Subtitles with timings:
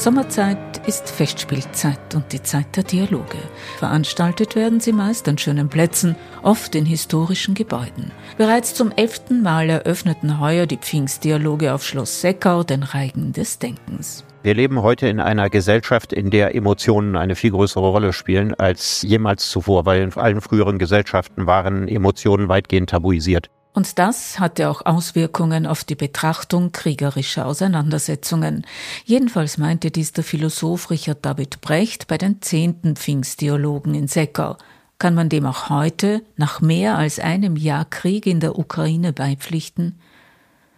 [0.00, 3.36] Sommerzeit ist Festspielzeit und die Zeit der Dialoge.
[3.76, 8.10] Veranstaltet werden sie meist an schönen Plätzen, oft in historischen Gebäuden.
[8.38, 14.24] Bereits zum elften Mal eröffneten heuer die Pfingstdialoge auf Schloss Seckau den Reigen des Denkens.
[14.42, 19.02] Wir leben heute in einer Gesellschaft, in der Emotionen eine viel größere Rolle spielen als
[19.02, 23.50] jemals zuvor, weil in allen früheren Gesellschaften waren Emotionen weitgehend tabuisiert.
[23.74, 28.66] Und das hatte auch Auswirkungen auf die Betrachtung kriegerischer Auseinandersetzungen.
[29.04, 34.56] Jedenfalls meinte dies der Philosoph Richard David Brecht bei den zehnten Pfingstdialogen in Seckau.
[34.98, 39.98] Kann man dem auch heute, nach mehr als einem Jahr Krieg in der Ukraine, beipflichten?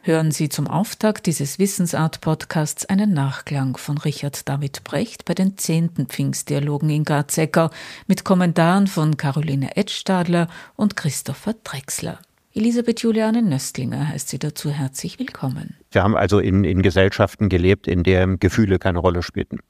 [0.04, 6.06] Hören Sie zum Auftakt dieses Wissensart-Podcasts einen Nachklang von Richard David Brecht bei den zehnten
[6.06, 7.70] Pfingstdialogen in Garzecker
[8.08, 12.18] mit Kommentaren von Caroline Edstadler und Christopher Drexler.
[12.52, 15.76] Elisabeth Juliane Nöstlinger heißt sie dazu herzlich willkommen.
[15.92, 19.60] Wir haben also in, in Gesellschaften gelebt, in denen Gefühle keine Rolle spielten.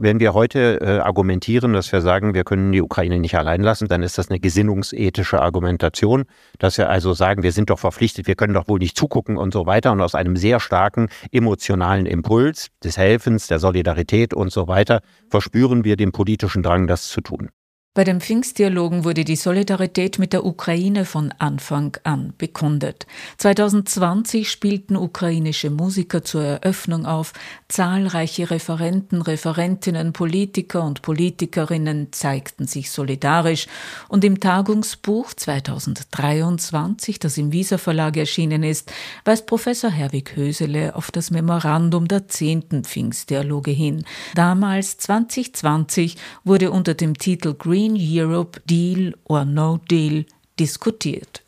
[0.00, 3.88] Wenn wir heute äh, argumentieren, dass wir sagen, wir können die Ukraine nicht allein lassen,
[3.88, 6.26] dann ist das eine gesinnungsethische Argumentation,
[6.60, 9.52] dass wir also sagen, wir sind doch verpflichtet, wir können doch wohl nicht zugucken und
[9.52, 9.90] so weiter.
[9.90, 15.82] Und aus einem sehr starken emotionalen Impuls des Helfens, der Solidarität und so weiter verspüren
[15.82, 17.50] wir den politischen Drang, das zu tun.
[17.98, 23.08] Bei den Pfingstdialogen wurde die Solidarität mit der Ukraine von Anfang an bekundet.
[23.38, 27.32] 2020 spielten ukrainische Musiker zur Eröffnung auf,
[27.66, 33.66] zahlreiche Referenten, Referentinnen, Politiker und Politikerinnen zeigten sich solidarisch
[34.06, 38.92] und im Tagungsbuch 2023, das im Visa Verlag erschienen ist,
[39.24, 44.04] weist Professor Herwig Hösele auf das Memorandum der zehnten Pfingstdialoge hin.
[44.36, 46.14] Damals 2020
[46.44, 50.24] wurde unter dem Titel Green Green Europe Deal or No Deal
[50.56, 51.40] diskutiert.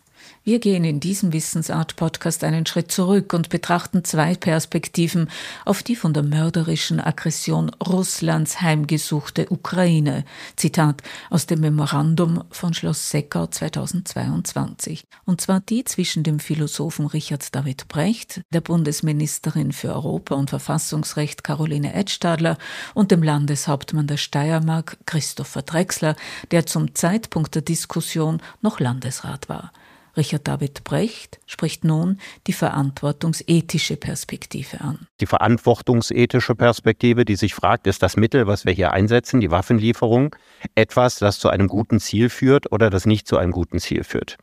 [0.50, 5.30] Wir gehen in diesem Wissensart-Podcast einen Schritt zurück und betrachten zwei Perspektiven
[5.64, 10.24] auf die von der mörderischen Aggression Russlands heimgesuchte Ukraine.
[10.56, 15.04] Zitat aus dem Memorandum von Schloss Seckau 2022.
[15.24, 21.44] Und zwar die zwischen dem Philosophen Richard David Brecht, der Bundesministerin für Europa und Verfassungsrecht
[21.44, 22.58] Caroline Edstadler
[22.94, 26.16] und dem Landeshauptmann der Steiermark Christopher Drexler,
[26.50, 29.70] der zum Zeitpunkt der Diskussion noch Landesrat war.
[30.16, 35.06] Richard David Brecht spricht nun die verantwortungsethische Perspektive an.
[35.20, 40.34] Die verantwortungsethische Perspektive, die sich fragt, ist das Mittel, was wir hier einsetzen, die Waffenlieferung,
[40.74, 44.36] etwas, das zu einem guten Ziel führt oder das nicht zu einem guten Ziel führt.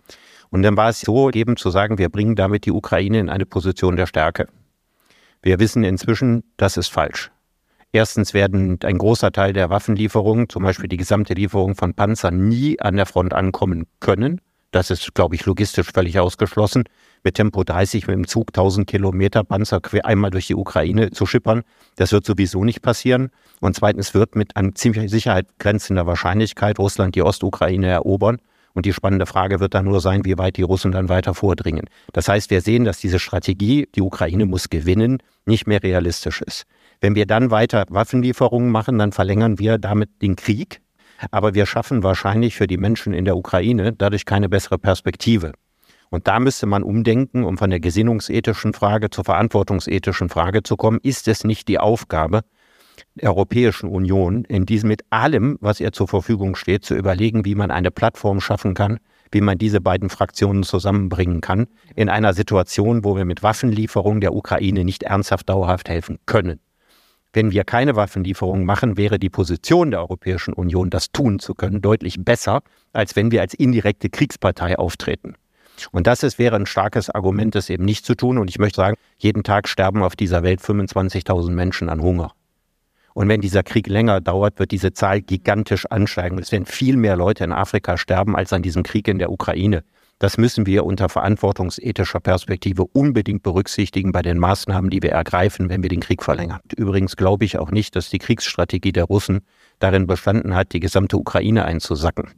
[0.50, 3.45] Und dann war es so, eben zu sagen, wir bringen damit die Ukraine in eine
[3.45, 4.47] Position der Stärke.
[5.41, 7.31] Wir wissen inzwischen, das ist falsch.
[7.91, 12.79] Erstens werden ein großer Teil der Waffenlieferungen, zum Beispiel die gesamte Lieferung von Panzern, nie
[12.79, 14.41] an der Front ankommen können.
[14.72, 16.83] Das ist, glaube ich, logistisch völlig ausgeschlossen.
[17.23, 21.25] Mit Tempo 30 mit dem Zug 1000 Kilometer Panzer quer einmal durch die Ukraine zu
[21.25, 21.63] schippern,
[21.95, 23.29] das wird sowieso nicht passieren.
[23.59, 28.38] Und zweitens wird mit an ziemlich Sicherheit grenzender Wahrscheinlichkeit Russland die Ostukraine erobern.
[28.73, 31.89] Und die spannende Frage wird dann nur sein, wie weit die Russen dann weiter vordringen.
[32.13, 36.66] Das heißt, wir sehen, dass diese Strategie, die Ukraine muss gewinnen, nicht mehr realistisch ist.
[37.01, 40.81] Wenn wir dann weiter Waffenlieferungen machen, dann verlängern wir damit den Krieg,
[41.31, 45.53] aber wir schaffen wahrscheinlich für die Menschen in der Ukraine dadurch keine bessere Perspektive.
[46.09, 51.00] Und da müsste man umdenken, um von der gesinnungsethischen Frage zur verantwortungsethischen Frage zu kommen.
[51.03, 52.41] Ist es nicht die Aufgabe
[53.16, 57.55] der Europäischen Union, in diesem mit allem, was ihr zur Verfügung steht, zu überlegen, wie
[57.55, 58.99] man eine Plattform schaffen kann,
[59.31, 64.34] wie man diese beiden Fraktionen zusammenbringen kann, in einer Situation, wo wir mit Waffenlieferungen der
[64.34, 66.59] Ukraine nicht ernsthaft dauerhaft helfen können?
[67.34, 71.82] Wenn wir keine Waffenlieferungen machen, wäre die Position der Europäischen Union, das tun zu können,
[71.82, 72.62] deutlich besser,
[72.94, 75.36] als wenn wir als indirekte Kriegspartei auftreten.
[75.92, 78.38] Und das ist, wäre ein starkes Argument, das eben nicht zu tun.
[78.38, 82.32] Und ich möchte sagen, jeden Tag sterben auf dieser Welt 25.000 Menschen an Hunger.
[83.14, 86.38] Und wenn dieser Krieg länger dauert, wird diese Zahl gigantisch ansteigen.
[86.38, 89.84] Es werden viel mehr Leute in Afrika sterben als an diesem Krieg in der Ukraine.
[90.19, 95.84] Das müssen wir unter verantwortungsethischer Perspektive unbedingt berücksichtigen bei den Maßnahmen, die wir ergreifen, wenn
[95.84, 96.59] wir den Krieg verlängern.
[96.75, 99.41] Übrigens glaube ich auch nicht, dass die Kriegsstrategie der Russen
[99.78, 102.31] darin bestanden hat, die gesamte Ukraine einzusacken.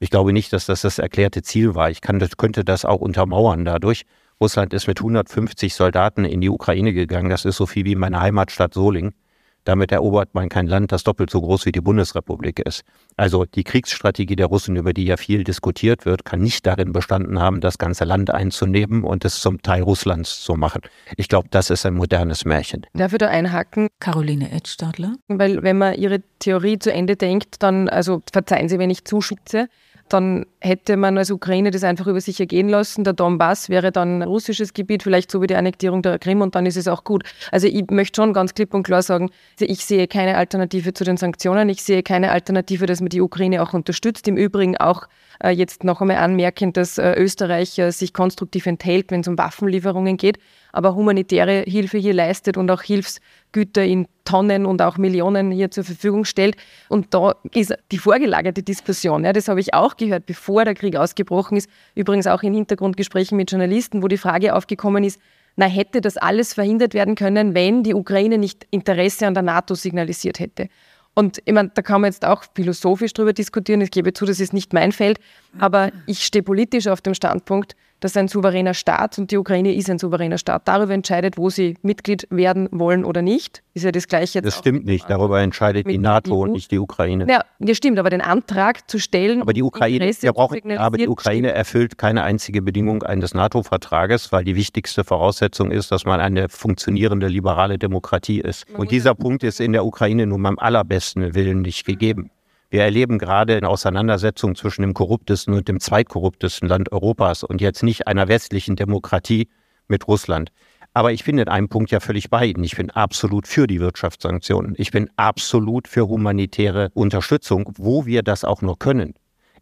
[0.00, 1.90] Ich glaube nicht, dass das das erklärte Ziel war.
[1.90, 4.06] Ich kann, könnte das auch untermauern dadurch.
[4.40, 7.28] Russland ist mit 150 Soldaten in die Ukraine gegangen.
[7.28, 9.14] Das ist so viel wie meine Heimatstadt Solingen.
[9.64, 12.82] Damit erobert man kein Land, das doppelt so groß wie die Bundesrepublik ist.
[13.16, 17.38] Also die Kriegsstrategie der Russen, über die ja viel diskutiert wird, kann nicht darin bestanden
[17.38, 20.82] haben, das ganze Land einzunehmen und es zum Teil Russlands zu machen.
[21.16, 22.86] Ich glaube, das ist ein modernes Märchen.
[22.94, 23.88] Darf ich da einhaken?
[24.00, 25.14] Caroline Edstadler.
[25.28, 29.68] Weil wenn man ihre Theorie zu Ende denkt, dann, also verzeihen Sie, wenn ich zuschütze,
[30.12, 33.04] dann hätte man als Ukraine das einfach über sich ergehen lassen.
[33.04, 36.66] Der Donbass wäre dann russisches Gebiet, vielleicht so wie die Annektierung der Krim und dann
[36.66, 37.24] ist es auch gut.
[37.50, 41.16] Also ich möchte schon ganz klipp und klar sagen, ich sehe keine Alternative zu den
[41.16, 41.68] Sanktionen.
[41.68, 44.28] Ich sehe keine Alternative, dass man die Ukraine auch unterstützt.
[44.28, 45.08] Im Übrigen auch
[45.50, 50.16] jetzt noch einmal anmerken, dass äh, Österreich äh, sich konstruktiv enthält, wenn es um Waffenlieferungen
[50.16, 50.38] geht,
[50.72, 55.84] aber humanitäre Hilfe hier leistet und auch Hilfsgüter in Tonnen und auch Millionen hier zur
[55.84, 56.56] Verfügung stellt.
[56.88, 60.96] Und da ist die vorgelagerte Diskussion, ja, das habe ich auch gehört, bevor der Krieg
[60.96, 65.20] ausgebrochen ist, übrigens auch in Hintergrundgesprächen mit Journalisten, wo die Frage aufgekommen ist,
[65.56, 69.74] na, hätte das alles verhindert werden können, wenn die Ukraine nicht Interesse an der NATO
[69.74, 70.68] signalisiert hätte.
[71.14, 73.80] Und ich meine, da kann man jetzt auch philosophisch drüber diskutieren.
[73.82, 75.18] Ich gebe zu, das ist nicht mein Feld.
[75.58, 79.88] Aber ich stehe politisch auf dem Standpunkt, dass ein souveräner Staat, und die Ukraine ist
[79.88, 83.62] ein souveräner Staat, darüber entscheidet, wo sie Mitglied werden wollen oder nicht.
[83.74, 84.42] Ist ja das Gleiche.
[84.42, 85.08] Das stimmt nicht.
[85.08, 87.26] Darüber entscheidet die NATO und nicht die Ukraine.
[87.28, 87.98] Ja, das stimmt.
[87.98, 89.40] Aber den Antrag zu stellen.
[89.40, 91.58] Aber die Ukraine, wir brauchen, aber die Ukraine stimmt.
[91.58, 97.28] erfüllt keine einzige Bedingung eines NATO-Vertrages, weil die wichtigste Voraussetzung ist, dass man eine funktionierende
[97.28, 98.66] liberale Demokratie ist.
[98.76, 102.30] und dieser Punkt ist in der Ukraine nun beim allerbesten Willen nicht gegeben.
[102.72, 107.82] Wir erleben gerade eine Auseinandersetzung zwischen dem korruptesten und dem zweitkorruptesten Land Europas und jetzt
[107.82, 109.50] nicht einer westlichen Demokratie
[109.88, 110.52] mit Russland.
[110.94, 112.64] Aber ich bin in einem Punkt ja völlig bei Ihnen.
[112.64, 114.74] Ich bin absolut für die Wirtschaftssanktionen.
[114.78, 119.12] Ich bin absolut für humanitäre Unterstützung, wo wir das auch nur können.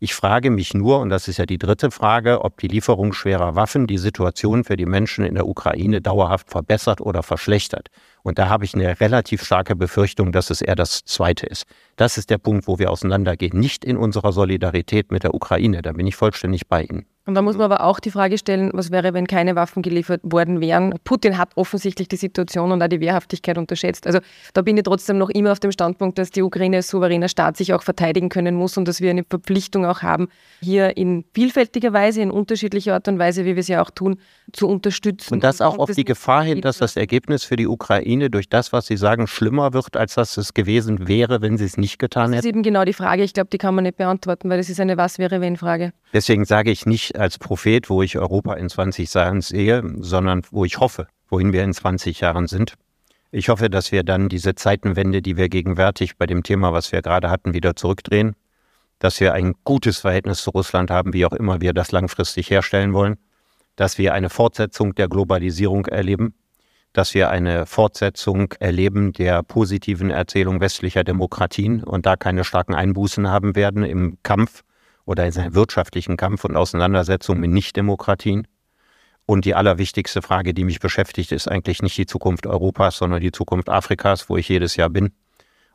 [0.02, 3.55] Ich frage mich nur, und das ist ja die dritte Frage, ob die Lieferung schwerer
[3.55, 7.88] Waffen die Situation für die Menschen in der Ukraine dauerhaft verbessert oder verschlechtert.
[8.23, 11.67] Und da habe ich eine relativ starke Befürchtung, dass es eher das Zweite ist.
[11.97, 13.61] Das ist der Punkt, wo wir auseinandergehen.
[13.61, 15.82] Nicht in unserer Solidarität mit der Ukraine.
[15.82, 17.05] Da bin ich vollständig bei Ihnen.
[17.31, 20.21] Und da muss man aber auch die Frage stellen, was wäre, wenn keine Waffen geliefert
[20.25, 20.93] worden wären?
[21.05, 24.05] Putin hat offensichtlich die Situation und auch die Wehrhaftigkeit unterschätzt.
[24.05, 24.19] Also
[24.53, 27.56] da bin ich trotzdem noch immer auf dem Standpunkt, dass die Ukraine als souveräner Staat
[27.56, 30.27] sich auch verteidigen können muss und dass wir eine Verpflichtung auch haben,
[30.61, 34.17] hier in vielfältiger Weise, in unterschiedlicher Art und Weise, wie wir es ja auch tun,
[34.53, 35.35] zu unterstützen.
[35.35, 38.73] Und das auch auf die Gefahr hin, dass das Ergebnis für die Ukraine durch das,
[38.73, 42.32] was Sie sagen, schlimmer wird, als das es gewesen wäre, wenn sie es nicht getan
[42.32, 42.38] hätten?
[42.38, 43.23] Das ist eben genau die Frage.
[43.23, 45.93] Ich glaube, die kann man nicht beantworten, weil das ist eine Was-wäre-wenn-Frage.
[46.12, 50.64] Deswegen sage ich nicht als Prophet, wo ich Europa in 20 Jahren sehe, sondern wo
[50.64, 52.75] ich hoffe, wohin wir in 20 Jahren sind.
[53.31, 57.02] Ich hoffe, dass wir dann diese Zeitenwende, die wir gegenwärtig bei dem Thema, was wir
[57.02, 58.34] gerade hatten, wieder zurückdrehen,
[58.99, 62.93] dass wir ein gutes Verhältnis zu Russland haben, wie auch immer wir das langfristig herstellen
[62.93, 63.17] wollen,
[63.76, 66.34] dass wir eine Fortsetzung der Globalisierung erleben,
[66.93, 73.28] dass wir eine Fortsetzung erleben der positiven Erzählung westlicher Demokratien und da keine starken Einbußen
[73.28, 74.64] haben werden im Kampf
[75.05, 78.47] oder in seinem wirtschaftlichen Kampf und Auseinandersetzung mit Nichtdemokratien.
[79.26, 83.32] Und die allerwichtigste Frage, die mich beschäftigt, ist eigentlich nicht die Zukunft Europas, sondern die
[83.32, 85.12] Zukunft Afrikas, wo ich jedes Jahr bin.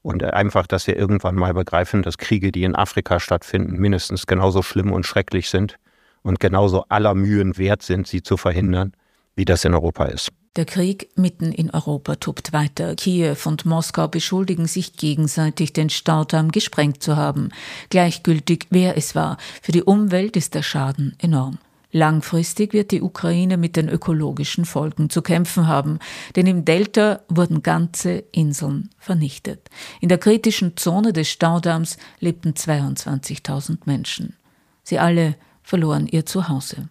[0.02, 4.62] Und einfach, dass wir irgendwann mal begreifen, dass Kriege, die in Afrika stattfinden, mindestens genauso
[4.62, 5.78] schlimm und schrecklich sind
[6.22, 8.94] und genauso aller Mühen wert sind, sie zu verhindern,
[9.36, 10.32] wie das in Europa ist.
[10.56, 12.96] Der Krieg mitten in Europa tobt weiter.
[12.96, 17.50] Kiew und Moskau beschuldigen sich gegenseitig, den Staudamm gesprengt zu haben.
[17.90, 19.38] Gleichgültig, wer es war.
[19.62, 21.58] Für die Umwelt ist der Schaden enorm.
[21.92, 26.00] Langfristig wird die Ukraine mit den ökologischen Folgen zu kämpfen haben,
[26.36, 29.70] denn im Delta wurden ganze Inseln vernichtet.
[30.02, 34.36] In der kritischen Zone des Staudamms lebten 22.000 Menschen.
[34.84, 36.90] Sie alle verloren ihr Zuhause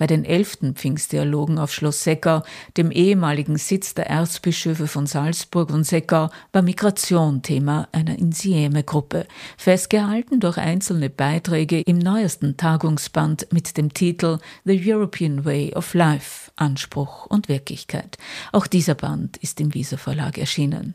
[0.00, 2.42] bei den elften Pfingstdialogen auf Schloss Seckau,
[2.78, 9.26] dem ehemaligen Sitz der Erzbischöfe von Salzburg und Seckau, war Migration Thema einer Insieme-Gruppe,
[9.58, 16.50] festgehalten durch einzelne Beiträge im neuesten Tagungsband mit dem Titel The European Way of Life,
[16.56, 18.16] Anspruch und Wirklichkeit.
[18.52, 20.94] Auch dieser Band ist im Wieser Verlag erschienen.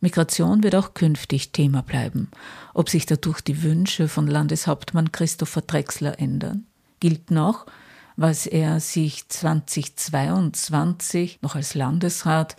[0.00, 2.30] Migration wird auch künftig Thema bleiben.
[2.72, 6.64] Ob sich dadurch die Wünsche von Landeshauptmann Christopher Drexler ändern?
[7.00, 7.66] Gilt noch,
[8.20, 12.56] was er sich 2022 noch als Landesrat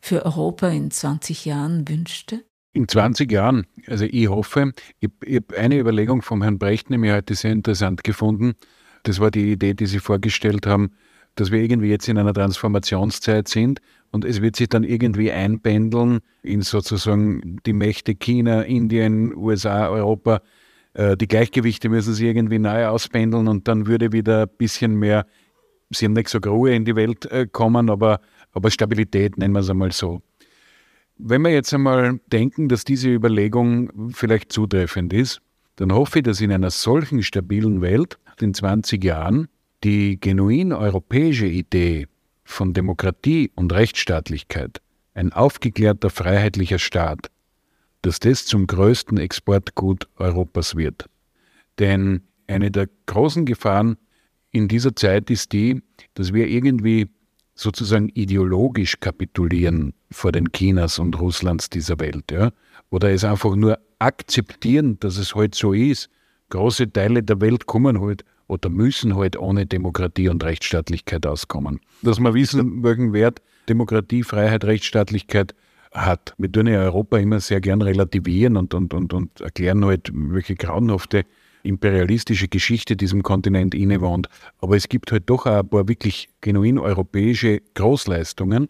[0.00, 2.42] für Europa in 20 Jahren wünschte?
[2.72, 7.12] In 20 Jahren, also ich hoffe, ich, ich habe eine Überlegung vom Herrn Brecht nämlich
[7.12, 8.54] heute sehr interessant gefunden.
[9.02, 10.92] Das war die Idee, die Sie vorgestellt haben,
[11.34, 16.20] dass wir irgendwie jetzt in einer Transformationszeit sind und es wird sich dann irgendwie einpendeln
[16.42, 20.40] in sozusagen die Mächte China, Indien, USA, Europa,
[20.94, 25.26] äh, die Gleichgewichte müssen sich irgendwie neu auspendeln und dann würde wieder ein bisschen mehr,
[25.90, 28.20] sie haben nicht so Ruhe in die Welt äh, kommen, aber,
[28.52, 30.22] aber Stabilität, nennen wir es einmal so.
[31.18, 35.40] Wenn wir jetzt einmal denken, dass diese Überlegung vielleicht zutreffend ist,
[35.76, 39.48] dann hoffe ich, dass in einer solchen stabilen Welt in 20 Jahren
[39.84, 42.06] die genuin europäische Idee
[42.44, 44.80] von Demokratie und Rechtsstaatlichkeit,
[45.14, 47.30] ein aufgeklärter freiheitlicher Staat,
[48.02, 51.06] dass das zum größten Exportgut Europas wird.
[51.78, 53.96] Denn eine der großen Gefahren
[54.50, 55.82] in dieser Zeit ist die,
[56.14, 57.08] dass wir irgendwie
[57.54, 62.30] sozusagen ideologisch kapitulieren vor den Chinas und Russlands dieser Welt.
[62.30, 62.50] Ja?
[62.90, 66.08] Oder es einfach nur akzeptieren, dass es halt so ist.
[66.50, 71.80] Große Teile der Welt kommen halt oder müssen halt ohne Demokratie und Rechtsstaatlichkeit auskommen.
[72.02, 75.54] Dass wir wissen, welchen Wert Demokratie, Freiheit, Rechtsstaatlichkeit
[75.92, 76.34] hat.
[76.38, 80.54] Wir tun ja Europa immer sehr gern relativieren und, und, und, und erklären halt, welche
[80.54, 81.24] grauenhafte
[81.62, 84.28] imperialistische Geschichte diesem Kontinent innewohnt.
[84.58, 88.68] Aber es gibt halt doch auch ein paar wirklich genuin europäische Großleistungen.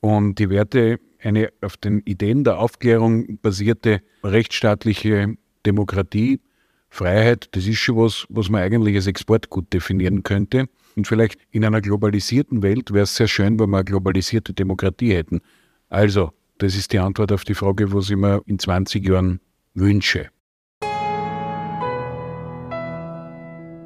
[0.00, 5.34] Und die Werte, eine auf den Ideen der Aufklärung basierte rechtsstaatliche
[5.66, 6.40] Demokratie,
[6.88, 10.68] Freiheit, das ist schon was, was man eigentlich als Exportgut definieren könnte.
[10.96, 15.14] Und vielleicht in einer globalisierten Welt wäre es sehr schön, wenn wir eine globalisierte Demokratie
[15.14, 15.40] hätten.
[15.88, 19.40] Also, das ist die Antwort auf die Frage, was ich mir in 20 Jahren
[19.74, 20.30] wünsche.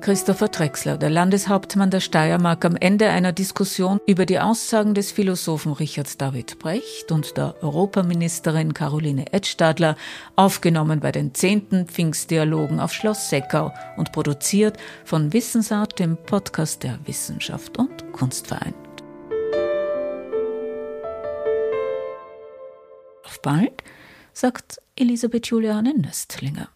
[0.05, 5.73] Christopher Drexler, der Landeshauptmann der Steiermark, am Ende einer Diskussion über die Aussagen des Philosophen
[5.73, 9.97] Richard David Brecht und der Europaministerin Caroline Edstadler,
[10.37, 14.77] aufgenommen bei den zehnten Pfingstdialogen auf Schloss Seckau und produziert
[15.07, 18.75] von Wissensart, dem Podcast der Wissenschaft und Kunstverein.
[23.45, 23.85] Bald,
[24.33, 26.69] sagt Elisabeth Juliane Nöstlinger.